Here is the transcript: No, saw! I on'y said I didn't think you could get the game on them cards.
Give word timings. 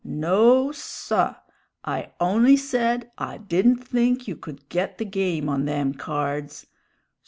No, 0.03 0.71
saw! 0.71 1.35
I 1.85 2.13
on'y 2.19 2.55
said 2.57 3.11
I 3.19 3.37
didn't 3.37 3.85
think 3.87 4.27
you 4.27 4.35
could 4.35 4.67
get 4.67 4.97
the 4.97 5.05
game 5.05 5.47
on 5.47 5.65
them 5.65 5.93
cards. 5.93 6.65